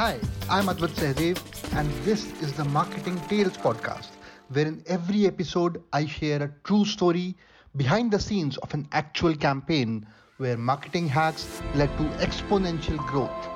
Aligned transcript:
Hi, 0.00 0.18
I'm 0.48 0.68
Advait 0.68 0.94
Sehdev, 0.98 1.38
and 1.76 1.90
this 2.06 2.24
is 2.40 2.54
the 2.54 2.64
Marketing 2.64 3.20
Tales 3.28 3.58
podcast, 3.58 4.08
where 4.48 4.66
in 4.66 4.82
every 4.86 5.26
episode 5.26 5.82
I 5.92 6.06
share 6.06 6.42
a 6.42 6.50
true 6.64 6.86
story 6.86 7.36
behind 7.76 8.10
the 8.10 8.18
scenes 8.18 8.56
of 8.56 8.72
an 8.72 8.88
actual 8.92 9.36
campaign 9.36 10.06
where 10.38 10.56
marketing 10.56 11.06
hacks 11.06 11.60
led 11.74 11.94
to 11.98 12.04
exponential 12.26 12.96
growth. 13.08 13.48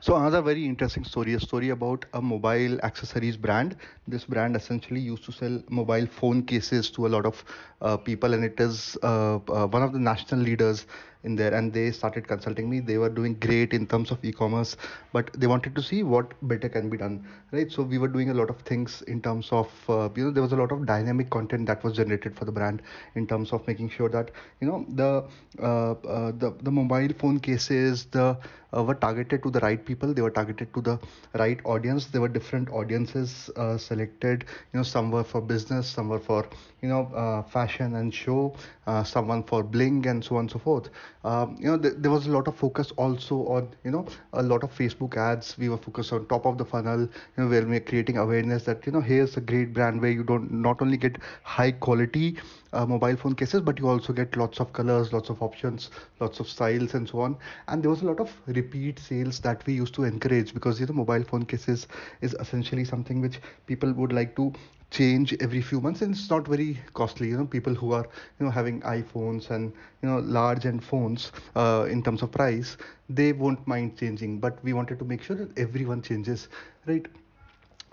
So 0.00 0.14
another 0.14 0.40
very 0.42 0.64
interesting 0.64 1.04
story, 1.04 1.34
a 1.34 1.40
story 1.40 1.70
about 1.70 2.04
a 2.14 2.22
mobile 2.22 2.80
accessories 2.82 3.36
brand. 3.36 3.76
This 4.06 4.24
brand 4.24 4.54
essentially 4.54 5.00
used 5.00 5.24
to 5.24 5.32
sell 5.32 5.60
mobile 5.68 6.06
phone 6.06 6.42
cases 6.44 6.88
to 6.92 7.06
a 7.06 7.08
lot 7.08 7.26
of 7.26 7.44
uh, 7.80 7.96
people, 7.96 8.32
and 8.32 8.44
it 8.44 8.60
is 8.60 8.96
uh, 9.02 9.36
uh, 9.36 9.66
one 9.66 9.82
of 9.82 9.92
the 9.92 9.98
national 9.98 10.40
leaders 10.40 10.86
in 11.24 11.36
there. 11.36 11.54
And 11.54 11.72
they 11.72 11.90
started 11.90 12.26
consulting 12.28 12.68
me. 12.68 12.80
They 12.80 12.98
were 12.98 13.08
doing 13.08 13.34
great 13.34 13.72
in 13.72 13.86
terms 13.86 14.10
of 14.10 14.24
e-commerce, 14.24 14.76
but 15.12 15.30
they 15.34 15.46
wanted 15.46 15.74
to 15.76 15.82
see 15.82 16.02
what 16.02 16.32
better 16.46 16.68
can 16.68 16.88
be 16.88 16.96
done, 16.96 17.24
right? 17.52 17.70
So 17.70 17.82
we 17.82 17.98
were 17.98 18.08
doing 18.08 18.30
a 18.30 18.34
lot 18.34 18.50
of 18.50 18.58
things 18.60 19.02
in 19.02 19.20
terms 19.20 19.48
of 19.52 19.70
uh, 19.88 20.08
you 20.14 20.24
know 20.24 20.30
there 20.30 20.42
was 20.42 20.52
a 20.52 20.56
lot 20.56 20.72
of 20.72 20.86
dynamic 20.86 21.30
content 21.30 21.66
that 21.66 21.82
was 21.84 21.96
generated 21.96 22.36
for 22.36 22.44
the 22.44 22.52
brand 22.52 22.82
in 23.14 23.26
terms 23.26 23.52
of 23.52 23.66
making 23.66 23.90
sure 23.90 24.08
that 24.08 24.30
you 24.60 24.66
know 24.68 24.84
the 24.88 25.24
uh, 25.62 25.92
uh, 25.92 26.32
the 26.38 26.54
the 26.62 26.70
mobile 26.70 27.12
phone 27.18 27.38
cases 27.40 28.04
the 28.06 28.36
were 28.72 28.94
targeted 28.94 29.42
to 29.42 29.50
the 29.50 29.60
right 29.60 29.84
people 29.84 30.12
they 30.12 30.20
were 30.22 30.30
targeted 30.30 30.72
to 30.74 30.80
the 30.82 30.98
right 31.38 31.60
audience 31.64 32.06
there 32.06 32.20
were 32.20 32.28
different 32.28 32.68
audiences 32.70 33.50
uh, 33.56 33.76
selected 33.78 34.44
you 34.72 34.78
know 34.78 34.82
some 34.82 35.10
were 35.10 35.24
for 35.24 35.40
business 35.40 35.86
some 35.88 36.08
were 36.08 36.18
for 36.18 36.46
you 36.82 36.88
know 36.88 37.04
uh, 37.14 37.42
fashion 37.42 37.94
and 37.96 38.12
show 38.14 38.54
uh, 38.86 39.02
someone 39.02 39.42
for 39.42 39.62
bling 39.62 40.06
and 40.06 40.22
so 40.24 40.36
on 40.36 40.40
and 40.42 40.50
so 40.50 40.58
forth 40.58 40.88
um, 41.24 41.56
you 41.58 41.66
know 41.66 41.78
th- 41.78 41.94
there 41.98 42.10
was 42.10 42.26
a 42.26 42.30
lot 42.30 42.46
of 42.48 42.54
focus 42.56 42.90
also 42.96 43.36
on 43.46 43.68
you 43.84 43.90
know 43.90 44.06
a 44.32 44.42
lot 44.42 44.62
of 44.62 44.76
facebook 44.76 45.16
ads. 45.16 45.56
We 45.58 45.68
were 45.68 45.76
focused 45.78 46.12
on 46.12 46.26
top 46.26 46.46
of 46.46 46.58
the 46.58 46.64
funnel 46.64 47.00
you 47.02 47.08
know 47.36 47.48
where 47.48 47.66
we're 47.66 47.80
creating 47.80 48.18
awareness 48.18 48.64
that 48.64 48.86
you 48.86 48.92
know 48.92 49.00
here's 49.00 49.36
a 49.36 49.40
great 49.40 49.72
brand 49.72 50.00
where 50.00 50.10
you 50.10 50.22
don't 50.24 50.50
not 50.52 50.80
only 50.82 50.96
get 50.96 51.18
high 51.42 51.72
quality 51.72 52.36
uh, 52.72 52.86
mobile 52.86 53.16
phone 53.16 53.34
cases 53.34 53.60
but 53.60 53.78
you 53.78 53.88
also 53.88 54.12
get 54.12 54.36
lots 54.36 54.60
of 54.60 54.72
colors 54.72 55.12
lots 55.12 55.28
of 55.30 55.42
options 55.42 55.90
lots 56.20 56.40
of 56.40 56.48
styles 56.48 56.94
and 56.94 57.08
so 57.08 57.20
on. 57.20 57.36
And 57.68 57.82
there 57.82 57.90
was 57.90 58.02
a 58.02 58.06
lot 58.06 58.20
of 58.20 58.32
repeat 58.46 58.98
sales 58.98 59.40
that 59.40 59.64
we 59.66 59.74
used 59.74 59.94
to 59.94 60.04
encourage 60.04 60.54
because 60.54 60.80
you 60.80 60.86
know 60.86 60.94
mobile 60.94 61.24
phone 61.24 61.44
cases 61.44 61.86
is 62.20 62.34
essentially 62.40 62.84
something 62.84 63.20
which 63.20 63.40
people 63.66 63.92
would 63.92 64.12
like 64.12 64.36
to 64.36 64.52
change 64.90 65.34
every 65.40 65.60
few 65.60 65.80
months 65.80 66.02
and 66.02 66.14
it's 66.14 66.30
not 66.30 66.46
very 66.46 66.78
costly 66.94 67.28
you 67.28 67.36
know 67.36 67.46
people 67.46 67.74
who 67.74 67.92
are 67.92 68.06
you 68.38 68.46
know 68.46 68.50
having 68.50 68.80
iphones 68.82 69.50
and 69.50 69.72
you 70.02 70.08
know 70.08 70.18
large 70.18 70.66
end 70.66 70.82
phones 70.84 71.32
uh, 71.56 71.86
in 71.90 72.02
terms 72.02 72.22
of 72.22 72.30
price 72.32 72.76
they 73.08 73.32
won't 73.32 73.66
mind 73.66 73.96
changing 73.96 74.38
but 74.38 74.62
we 74.64 74.72
wanted 74.72 74.98
to 74.98 75.04
make 75.04 75.22
sure 75.22 75.36
that 75.36 75.56
everyone 75.58 76.02
changes 76.02 76.48
right 76.86 77.06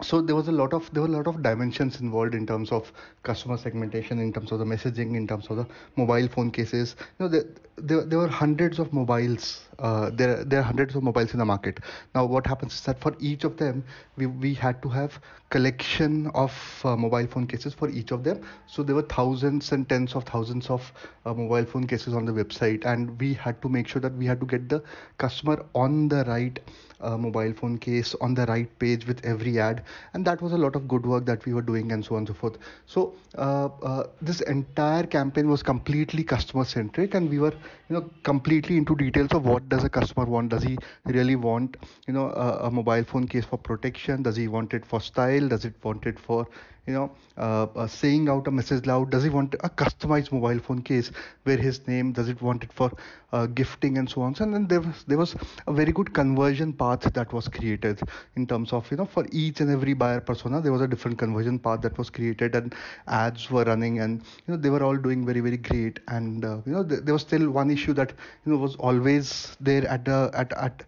so 0.01 0.21
there 0.21 0.35
was 0.35 0.47
a 0.47 0.51
lot 0.51 0.73
of 0.73 0.91
there 0.93 1.01
were 1.03 1.07
a 1.07 1.11
lot 1.11 1.27
of 1.27 1.41
dimensions 1.41 1.99
involved 2.01 2.35
in 2.35 2.45
terms 2.45 2.71
of 2.71 2.91
customer 3.23 3.57
segmentation 3.57 4.19
in 4.19 4.33
terms 4.33 4.51
of 4.51 4.59
the 4.59 4.65
messaging 4.65 5.15
in 5.15 5.27
terms 5.27 5.47
of 5.49 5.57
the 5.57 5.65
mobile 5.95 6.27
phone 6.27 6.51
cases. 6.51 6.95
You 7.19 7.25
know 7.25 7.29
there, 7.29 7.45
there, 7.77 8.03
there 8.05 8.19
were 8.19 8.27
hundreds 8.27 8.79
of 8.79 8.91
mobiles 8.93 9.67
uh, 9.79 10.09
there 10.13 10.43
there 10.43 10.59
are 10.59 10.63
hundreds 10.63 10.95
of 10.95 11.03
mobiles 11.03 11.33
in 11.33 11.39
the 11.39 11.45
market. 11.45 11.79
Now 12.13 12.25
what 12.25 12.45
happens 12.45 12.73
is 12.73 12.81
that 12.81 12.99
for 12.99 13.15
each 13.19 13.43
of 13.45 13.57
them 13.57 13.83
we, 14.17 14.25
we 14.27 14.53
had 14.53 14.81
to 14.83 14.89
have 14.89 15.19
collection 15.49 16.27
of 16.33 16.53
uh, 16.83 16.95
mobile 16.97 17.27
phone 17.27 17.47
cases 17.47 17.73
for 17.73 17.89
each 17.89 18.11
of 18.11 18.23
them. 18.23 18.41
So 18.67 18.83
there 18.83 18.95
were 18.95 19.03
thousands 19.03 19.71
and 19.71 19.87
tens 19.87 20.15
of 20.15 20.25
thousands 20.25 20.69
of 20.69 20.91
uh, 21.25 21.33
mobile 21.33 21.65
phone 21.65 21.87
cases 21.87 22.13
on 22.13 22.25
the 22.25 22.33
website 22.33 22.85
and 22.85 23.19
we 23.19 23.33
had 23.33 23.61
to 23.61 23.69
make 23.69 23.87
sure 23.87 24.01
that 24.01 24.13
we 24.15 24.25
had 24.25 24.39
to 24.41 24.45
get 24.45 24.69
the 24.69 24.83
customer 25.17 25.63
on 25.73 26.09
the 26.09 26.25
right 26.25 26.59
uh, 27.01 27.17
mobile 27.17 27.53
phone 27.53 27.77
case 27.77 28.15
on 28.21 28.33
the 28.33 28.45
right 28.47 28.79
page 28.79 29.07
with 29.07 29.23
every 29.25 29.59
ad 29.59 29.83
and 30.13 30.25
that 30.25 30.41
was 30.41 30.51
a 30.53 30.57
lot 30.57 30.75
of 30.75 30.87
good 30.87 31.05
work 31.05 31.25
that 31.25 31.45
we 31.45 31.53
were 31.53 31.61
doing 31.61 31.91
and 31.91 32.03
so 32.03 32.15
on 32.15 32.19
and 32.19 32.27
so 32.27 32.33
forth. 32.33 32.57
So 32.85 33.13
uh, 33.37 33.67
uh, 33.83 34.03
this 34.21 34.41
entire 34.41 35.03
campaign 35.05 35.49
was 35.49 35.63
completely 35.63 36.23
customer 36.23 36.65
centric 36.65 37.13
and 37.13 37.29
we 37.29 37.39
were 37.39 37.53
you 37.89 37.95
know 37.95 38.09
completely 38.23 38.77
into 38.77 38.95
details 38.95 39.31
of 39.33 39.45
what 39.45 39.69
does 39.69 39.83
a 39.83 39.89
customer 39.89 40.25
want. 40.25 40.49
Does 40.49 40.63
he 40.63 40.77
really 41.05 41.35
want 41.35 41.77
you 42.07 42.13
know 42.13 42.27
a, 42.31 42.67
a 42.67 42.71
mobile 42.71 43.03
phone 43.03 43.27
case 43.27 43.45
for 43.45 43.57
protection? 43.57 44.23
Does 44.23 44.35
he 44.35 44.47
want 44.47 44.73
it 44.73 44.85
for 44.85 44.99
style? 45.01 45.47
Does 45.47 45.65
it 45.65 45.73
want 45.83 46.05
it 46.05 46.19
for 46.19 46.47
you 46.87 46.93
know 46.93 47.11
uh, 47.37 47.63
uh, 47.75 47.87
saying 47.87 48.29
out 48.29 48.47
a 48.47 48.51
message 48.51 48.85
loud. 48.85 49.09
Does 49.11 49.23
he 49.23 49.29
want 49.29 49.53
a 49.55 49.69
customized 49.69 50.31
mobile 50.31 50.59
phone 50.59 50.81
case 50.81 51.11
where 51.43 51.57
his 51.57 51.85
name 51.87 52.11
does 52.13 52.29
it 52.29 52.41
want 52.41 52.63
it 52.63 52.71
for 52.73 52.91
uh, 53.33 53.45
gifting 53.47 53.97
and 53.97 54.09
so 54.09 54.21
on? 54.21 54.35
And 54.39 54.53
then 54.53 54.67
there 54.67 54.81
was 54.81 55.03
there 55.07 55.17
was 55.17 55.35
a 55.67 55.73
very 55.73 55.91
good 55.91 56.13
conversion 56.13 56.73
path 56.73 57.01
that 57.13 57.33
was 57.33 57.47
created 57.47 58.01
in 58.35 58.45
terms 58.47 58.73
of 58.73 58.89
you 58.91 58.97
know 58.97 59.05
for 59.05 59.25
each 59.31 59.59
and 59.61 59.69
every 59.71 59.93
buyer 59.93 60.19
persona 60.21 60.61
there 60.61 60.71
was 60.71 60.81
a 60.81 60.87
different 60.87 61.17
conversion 61.17 61.59
path 61.59 61.81
that 61.81 61.97
was 61.97 62.09
created 62.09 62.55
and 62.55 62.75
ads 63.07 63.49
were 63.49 63.63
running 63.63 63.99
and 63.99 64.21
you 64.47 64.53
know 64.53 64.57
they 64.57 64.69
were 64.69 64.83
all 64.83 64.97
doing 64.97 65.25
very 65.25 65.39
very 65.41 65.57
great. 65.57 65.99
And 66.07 66.43
uh, 66.45 66.57
you 66.65 66.73
know 66.73 66.83
th- 66.83 67.01
there 67.03 67.13
was 67.13 67.21
still 67.21 67.49
one 67.49 67.69
issue 67.71 67.93
that 67.93 68.13
you 68.45 68.51
know 68.53 68.57
was 68.57 68.75
always 68.77 69.55
there 69.59 69.87
at 69.87 70.05
the 70.05 70.29
at 70.33 70.51
at 70.53 70.83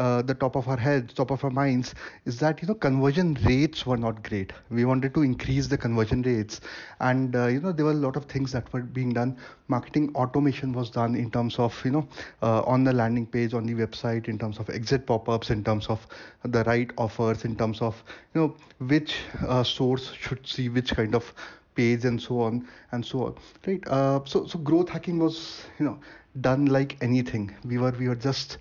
uh, 0.00 0.22
the 0.22 0.34
top 0.34 0.56
of 0.56 0.68
our 0.68 0.76
heads, 0.76 1.12
top 1.12 1.30
of 1.30 1.44
our 1.44 1.50
minds, 1.50 1.94
is 2.24 2.38
that 2.38 2.62
you 2.62 2.68
know 2.68 2.74
conversion 2.74 3.34
rates 3.44 3.84
were 3.86 3.96
not 3.96 4.22
great. 4.28 4.52
We 4.70 4.84
wanted 4.84 5.14
to 5.14 5.22
increase 5.22 5.66
the 5.66 5.76
conversion 5.76 6.22
rates, 6.22 6.60
and 7.00 7.36
uh, 7.36 7.46
you 7.48 7.60
know 7.60 7.72
there 7.72 7.84
were 7.84 7.92
a 7.98 8.02
lot 8.06 8.16
of 8.16 8.24
things 8.24 8.52
that 8.52 8.72
were 8.72 8.82
being 8.82 9.12
done. 9.12 9.36
Marketing 9.68 10.10
automation 10.14 10.72
was 10.72 10.90
done 10.90 11.14
in 11.14 11.30
terms 11.30 11.58
of 11.58 11.78
you 11.84 11.90
know 11.90 12.08
uh, 12.42 12.62
on 12.62 12.84
the 12.84 12.92
landing 12.92 13.26
page, 13.26 13.54
on 13.54 13.66
the 13.66 13.74
website, 13.74 14.28
in 14.28 14.38
terms 14.38 14.58
of 14.58 14.70
exit 14.70 15.06
pop-ups, 15.06 15.50
in 15.50 15.62
terms 15.62 15.86
of 15.88 16.06
the 16.44 16.64
right 16.64 16.90
offers, 16.96 17.44
in 17.44 17.56
terms 17.56 17.82
of 17.82 18.02
you 18.34 18.40
know 18.40 18.56
which 18.94 19.16
uh, 19.46 19.62
source 19.62 20.12
should 20.12 20.46
see 20.46 20.68
which 20.68 20.94
kind 20.94 21.14
of 21.14 21.34
page 21.74 22.04
and 22.04 22.20
so 22.20 22.40
on 22.40 22.66
and 22.92 23.04
so 23.04 23.24
on 23.26 23.34
right 23.66 23.86
uh, 23.88 24.20
so 24.24 24.46
so 24.46 24.58
growth 24.58 24.88
hacking 24.88 25.18
was 25.18 25.64
you 25.78 25.84
know 25.84 25.98
done 26.40 26.66
like 26.66 26.96
anything. 27.00 27.54
We 27.64 27.78
were 27.78 27.90
we 27.92 28.08
were 28.08 28.14
just 28.16 28.58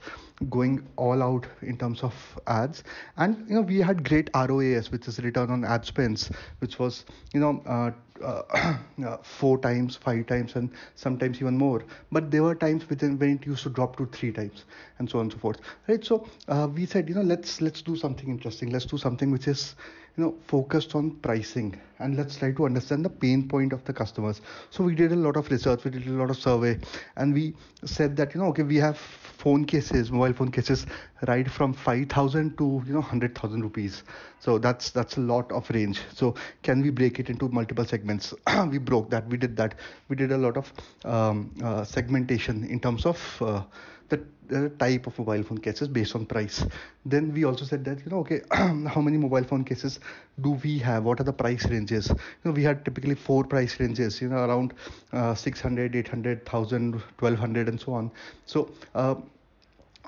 going 0.50 0.88
all 0.96 1.22
out 1.22 1.46
in 1.62 1.78
terms 1.78 2.02
of 2.02 2.14
ads. 2.48 2.84
And 3.18 3.48
you 3.50 3.56
know 3.56 3.62
we 3.62 3.80
had 3.80 4.08
great 4.08 4.30
ROAS 4.34 4.92
which 4.92 5.08
is 5.08 5.20
return 5.20 5.50
on 5.52 5.66
ad 5.66 5.86
spends 5.86 6.32
which 6.60 6.80
was 6.80 7.06
you 7.34 7.40
know 7.40 7.62
uh, 7.66 7.92
uh, 8.24 8.76
uh, 9.06 9.18
four 9.22 9.58
times 9.60 9.96
five 9.96 10.26
times 10.28 10.56
and 10.56 10.70
sometimes 10.96 11.38
even 11.42 11.58
more. 11.58 11.84
But 12.12 12.32
there 12.32 12.44
were 12.44 12.56
times 12.56 12.90
within 12.90 13.20
when 13.20 13.32
it 13.32 13.46
used 13.46 13.64
to 13.64 13.70
drop 13.70 13.98
to 13.98 14.06
three 14.08 14.32
times 14.32 14.66
and 14.98 15.10
so 15.10 15.20
on 15.20 15.26
and 15.26 15.34
so 15.34 15.38
forth. 15.40 15.60
Right? 15.88 16.04
So 16.04 16.28
uh, 16.48 16.68
we 16.74 16.86
said 16.86 17.10
you 17.10 17.16
know 17.16 17.22
let's 17.22 17.62
let's 17.62 17.82
do 17.82 17.96
something 17.96 18.30
interesting. 18.30 18.72
Let's 18.72 18.86
do 18.86 18.98
something 18.98 19.32
which 19.32 19.48
is 19.48 19.76
you 20.20 20.26
know 20.26 20.36
focused 20.48 20.96
on 20.96 21.12
pricing. 21.28 21.80
And 22.00 22.16
let's 22.18 22.38
try 22.38 22.52
to 22.54 22.66
understand 22.66 23.06
the 23.06 23.10
pain 23.10 23.48
point 23.50 23.74
of 23.74 23.84
the 23.86 23.94
customers. 23.94 24.42
So 24.70 24.84
we 24.84 24.96
did 24.96 25.12
a 25.12 25.16
lot 25.16 25.38
of 25.38 25.50
research 25.52 25.84
we 25.86 25.92
did 25.92 26.08
a 26.08 26.12
lot 26.12 26.30
of 26.30 26.38
survey 26.38 26.80
and 27.18 27.34
we 27.34 27.56
said 27.86 28.16
that 28.18 28.34
you 28.34 28.42
know 28.42 28.48
okay 28.48 28.64
we 28.64 28.78
have 28.78 28.98
phone 28.98 29.66
cases 29.66 30.12
mobile 30.12 30.34
phone 30.34 30.52
cases 30.52 30.86
right 31.28 31.50
from 31.50 31.74
5000 31.74 32.58
to 32.58 32.82
you 32.88 32.94
know 32.94 33.02
100000 33.02 33.62
rupees. 33.62 34.04
So 34.40 34.58
that's 34.58 34.92
that's 34.92 35.18
a 35.18 35.22
lot 35.22 35.52
of 35.52 35.70
range. 35.70 36.02
So 36.14 36.36
can 36.64 36.82
we 36.82 36.90
break 36.90 37.20
it 37.20 37.30
into 37.30 37.50
multiple 37.50 37.86
segments? 37.86 38.34
We 38.72 38.78
broke 38.78 39.10
that 39.12 39.28
we 39.30 39.38
did 39.38 39.58
that. 39.58 39.76
We 40.10 40.16
did 40.16 40.32
a 40.32 40.38
lot 40.38 40.58
of 40.58 40.74
um, 41.06 41.52
uh, 41.64 41.84
segmentation 41.84 42.64
in 42.66 42.80
terms 42.80 43.06
of 43.06 43.42
uh, 43.42 43.64
the 44.10 44.70
type 44.80 45.06
of 45.08 45.18
mobile 45.20 45.44
phone 45.44 45.58
cases 45.60 45.88
based 45.88 46.16
on 46.16 46.26
price. 46.26 46.66
Then 47.06 47.34
we 47.34 47.44
also 47.44 47.66
said 47.66 47.86
that 47.86 48.00
you 48.04 48.12
know 48.12 48.20
okay 48.20 48.42
how 48.52 49.02
many 49.02 49.18
mobile 49.18 49.44
phone 49.44 49.64
cases 49.64 50.00
do 50.42 50.52
we 50.64 50.80
have? 50.80 51.04
What 51.04 51.20
are 51.20 51.24
the 51.24 51.34
price 51.34 51.66
ranges? 51.70 52.10
You 52.10 52.16
know 52.46 52.52
we 52.52 52.64
had 52.64 52.84
typically 52.84 53.16
four 53.16 53.44
price 53.44 53.80
ranges 53.80 54.22
you 54.22 54.30
know 54.30 54.44
around 54.46 54.74
uh, 55.14 55.36
600 55.36 55.96
800 55.96 56.40
1000 56.40 56.94
1200 56.94 57.68
and 57.70 57.80
so 57.80 57.94
on. 57.94 58.12
So 58.46 58.72
uh, 58.96 59.16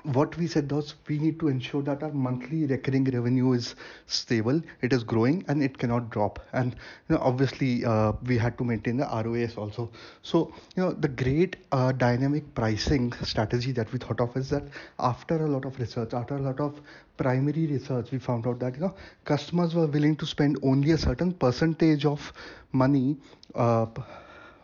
what 0.04 0.36
we 0.36 0.46
said 0.46 0.70
was 0.70 0.94
we 1.08 1.18
need 1.18 1.38
to 1.40 1.48
ensure 1.48 1.82
that 1.82 2.02
our 2.02 2.12
monthly 2.12 2.66
recurring 2.66 3.04
revenue 3.04 3.52
is 3.52 3.74
stable 4.06 4.60
it 4.80 4.92
is 4.92 5.04
growing 5.04 5.44
and 5.48 5.62
it 5.62 5.78
cannot 5.78 6.10
drop. 6.10 6.40
And 6.52 6.72
you 7.08 7.14
know 7.16 7.20
obviously 7.22 7.84
uh, 7.84 8.12
we 8.26 8.36
had 8.38 8.58
to 8.58 8.64
maintain 8.64 8.96
the 8.96 9.04
ROAS 9.06 9.56
also. 9.56 9.90
So 10.22 10.52
you 10.76 10.82
know 10.82 10.92
the 10.92 11.08
great 11.08 11.56
uh, 11.72 11.92
dynamic 11.92 12.54
pricing 12.54 13.12
strategy 13.22 13.72
that 13.72 13.92
we 13.92 13.98
thought 13.98 14.20
of 14.20 14.36
is 14.36 14.50
that 14.50 14.64
after 14.98 15.44
a 15.44 15.48
lot 15.48 15.64
of 15.64 15.78
research 15.78 16.14
after 16.14 16.36
a 16.36 16.40
lot 16.40 16.60
of 16.60 16.80
primary 17.16 17.66
research 17.66 18.10
we 18.10 18.18
found 18.18 18.46
out 18.46 18.58
that 18.58 18.74
you 18.74 18.80
know 18.80 18.94
customers 19.24 19.74
were 19.74 19.86
willing 19.86 20.16
to 20.16 20.26
spend 20.26 20.58
only 20.62 20.92
a 20.92 20.98
certain 20.98 21.32
percentage 21.32 22.04
of 22.04 22.32
money 22.72 23.16
uh, 23.54 23.86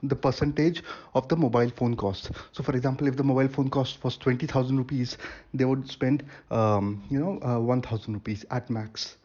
the 0.03 0.17
percentage 0.17 0.83
of 1.15 1.29
the 1.29 1.37
mobile 1.37 1.71
phone 1.71 1.95
cost. 1.97 2.31
So 2.53 2.62
for 2.62 2.75
example 2.77 3.06
if 3.06 3.17
the 3.17 3.25
mobile 3.25 3.49
phone 3.49 3.71
cost 3.71 4.03
was 4.05 4.17
20000 4.17 4.77
rupees 4.77 5.17
they 5.55 5.65
would 5.65 5.89
spend 5.89 6.25
um, 6.50 7.03
you 7.11 7.19
know 7.21 7.39
uh, 7.43 7.59
1000 7.61 8.15
rupees 8.15 8.45
at 8.50 8.69
max. 8.71 9.17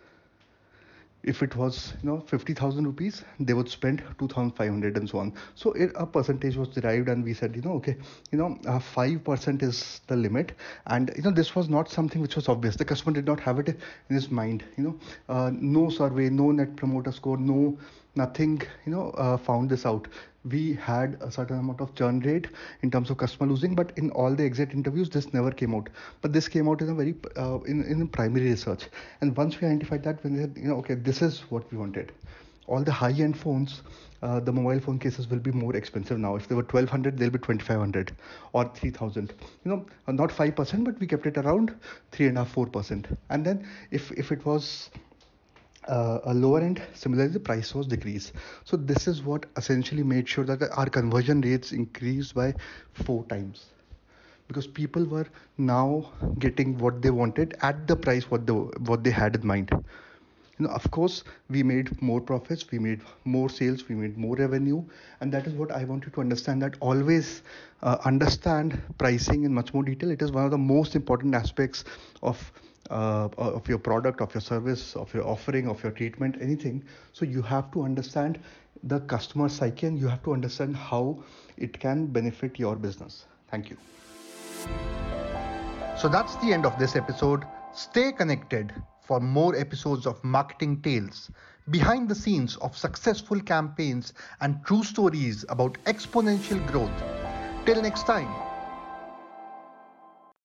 If 1.24 1.42
it 1.42 1.56
was 1.56 1.94
you 2.04 2.10
know 2.10 2.20
50000 2.20 2.86
rupees 2.86 3.24
they 3.40 3.54
would 3.54 3.70
spend 3.70 4.04
2500 4.20 4.98
and 4.98 5.10
so 5.10 5.20
on. 5.20 5.34
So 5.56 5.72
it, 5.72 5.92
a 5.96 6.06
percentage 6.06 6.56
was 6.58 6.68
derived 6.70 7.08
and 7.10 7.24
we 7.24 7.34
said 7.34 7.56
you 7.56 7.62
know 7.62 7.74
okay 7.74 7.96
you 8.32 8.38
know 8.38 8.58
uh, 8.68 8.80
5% 8.80 9.64
is 9.64 10.02
the 10.08 10.16
limit. 10.16 10.54
And 10.88 11.12
you 11.16 11.24
know 11.24 11.32
this 11.32 11.56
was 11.56 11.70
not 11.70 11.90
something 11.90 12.22
which 12.22 12.36
was 12.36 12.48
obvious. 12.50 12.76
The 12.76 12.86
customer 12.86 13.14
did 13.14 13.26
not 13.26 13.40
have 13.40 13.60
it 13.60 13.70
in 13.70 14.16
his 14.16 14.30
mind 14.30 14.64
you 14.78 14.84
know. 14.84 14.96
Uh, 15.30 15.52
no 15.54 15.90
survey 15.90 16.30
no 16.30 16.52
net 16.52 16.76
promoter 16.76 17.12
score 17.12 17.38
no 17.38 17.78
nothing 18.16 18.62
you 18.86 18.92
know 18.92 19.10
uh, 19.12 19.38
found 19.38 19.70
this 19.70 19.86
out. 19.86 20.08
We 20.46 20.74
had 20.74 21.18
a 21.22 21.32
certain 21.32 21.58
amount 21.58 21.80
of 21.80 21.96
churn 21.96 22.20
rate 22.20 22.48
in 22.82 22.92
terms 22.92 23.10
of 23.10 23.18
customer 23.18 23.50
losing 23.50 23.76
but 23.76 23.94
in 23.98 24.10
all 24.12 24.36
the 24.36 24.44
exit 24.44 24.74
interviews 24.74 25.10
this 25.10 25.34
never 25.34 25.52
came 25.52 25.74
out. 25.74 25.90
But 26.22 26.34
this 26.34 26.48
came 26.48 26.68
out 26.68 26.82
in 26.82 26.90
a 26.90 26.94
very 26.94 27.16
uh, 27.38 27.60
in, 27.62 27.84
in 27.84 28.08
primary 28.08 28.50
research. 28.50 28.88
And 29.22 29.36
once 29.38 29.60
we 29.60 29.68
identified 29.68 30.04
that 30.04 30.24
when 30.24 30.34
we 30.34 30.40
said 30.40 30.54
you 30.58 30.68
know 30.68 30.76
okay 30.78 30.96
this 30.96 31.22
is 31.22 31.42
what 31.50 31.72
we 31.72 31.78
wanted. 31.78 32.12
All 32.68 32.82
the 32.82 32.92
high 32.92 33.12
end 33.12 33.38
phones 33.38 33.82
uh, 34.22 34.40
the 34.40 34.52
mobile 34.54 34.80
phone 34.80 35.00
cases 35.00 35.28
will 35.30 35.40
be 35.40 35.52
more 35.52 35.76
expensive 35.76 36.18
now. 36.18 36.36
If 36.36 36.48
they 36.48 36.56
were 36.56 36.64
1200 36.64 37.18
they'll 37.18 37.30
be 37.30 37.40
2500 37.40 38.12
or 38.54 38.72
3000 38.74 39.34
you 39.64 39.72
know 39.72 39.86
uh, 40.08 40.12
not 40.12 40.30
5% 40.30 40.84
but 40.84 41.00
we 41.00 41.08
kept 41.08 41.26
it 41.26 41.38
around 41.38 41.76
3.5 42.12 42.72
4% 42.72 43.18
and 43.30 43.46
then 43.46 43.68
if 43.92 44.12
if 44.12 44.32
it 44.32 44.46
was 44.46 44.90
uh, 45.88 46.20
a 46.26 46.34
lower 46.34 46.62
end 46.62 46.82
similarly 46.94 47.32
the 47.32 47.40
price 47.40 47.74
was 47.76 47.88
decreased. 47.88 48.34
So 48.66 48.78
this 48.78 49.08
is 49.08 49.22
what 49.22 49.46
essentially 49.58 50.04
made 50.04 50.28
sure 50.28 50.46
that 50.46 50.62
our 50.78 50.90
conversion 50.90 51.42
rates 51.42 51.72
increased 51.72 52.36
by 52.36 52.54
four 52.94 53.24
times. 53.26 53.66
Because 54.48 54.68
people 54.68 55.06
were 55.06 55.28
now 55.58 56.12
getting 56.40 56.78
what 56.78 57.02
they 57.02 57.10
wanted 57.12 57.56
at 57.62 57.88
the 57.88 57.96
price 57.96 58.30
what 58.30 58.46
they 58.46 58.54
what 58.54 59.04
they 59.04 59.12
had 59.12 59.36
in 59.36 59.48
mind. 59.48 59.72
You 60.60 60.68
know 60.68 60.70
of 60.72 60.90
course 60.92 61.24
we 61.50 61.64
made 61.64 62.02
more 62.02 62.22
profits 62.22 62.70
we 62.72 62.80
made 62.80 63.02
more 63.26 63.50
sales 63.50 63.88
we 63.90 63.96
made 63.96 64.18
more 64.18 64.36
revenue 64.36 64.84
and 65.20 65.32
that 65.34 65.48
is 65.48 65.54
what 65.54 65.72
i 65.72 65.84
want 65.84 66.06
you 66.06 66.12
to 66.12 66.22
understand 66.22 66.62
that 66.62 66.76
always 66.80 67.42
uh, 67.82 67.98
understand 68.06 68.80
pricing 68.98 69.44
in 69.44 69.54
much 69.54 69.74
more 69.74 69.84
detail. 69.84 70.12
It 70.12 70.22
is 70.22 70.32
one 70.32 70.46
of 70.46 70.52
the 70.52 70.58
most 70.58 70.96
important 70.96 71.34
aspects 71.36 71.84
of 72.22 72.52
uh, 72.90 73.30
of 73.38 73.68
your 73.68 73.80
product, 73.80 74.22
of 74.22 74.34
your 74.34 74.42
service, 74.42 74.96
of 74.96 75.14
your 75.14 75.26
offering, 75.28 75.68
of 75.68 75.82
your 75.84 75.92
treatment, 75.92 76.38
anything. 76.42 76.84
So 77.14 77.26
you 77.26 77.42
have 77.42 77.72
to 77.72 77.84
understand 77.84 78.40
the 78.84 79.00
customer 79.02 79.50
psyche 79.50 79.88
and 79.88 79.98
you 79.98 80.08
have 80.08 80.24
to 80.24 80.34
understand 80.34 80.76
how 80.76 81.24
it 81.58 81.80
can 81.80 82.08
benefit 82.08 82.60
your 82.60 82.76
business. 82.76 83.26
Thank 83.50 83.70
you. 83.70 83.78
So 85.98 86.10
that's 86.10 86.36
the 86.38 86.52
end 86.52 86.66
of 86.66 86.78
this 86.80 86.96
episode. 86.96 87.46
Stay 87.74 88.12
connected 88.12 88.74
for 89.02 89.20
more 89.20 89.56
episodes 89.56 90.06
of 90.06 90.24
Marketing 90.24 90.82
Tales, 90.82 91.30
behind 91.70 92.10
the 92.10 92.16
scenes 92.16 92.56
of 92.58 92.78
successful 92.78 93.40
campaigns 93.40 94.14
and 94.42 94.64
true 94.66 94.84
stories 94.84 95.46
about 95.50 95.78
exponential 95.86 96.66
growth. 96.68 96.92
Till 97.66 97.82
next 97.82 98.06
time. 98.06 98.53